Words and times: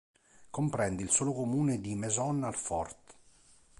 Comprende 0.49 1.03
il 1.03 1.11
solo 1.11 1.31
comune 1.31 1.79
di 1.79 1.93
Maisons-Alfort. 1.93 3.13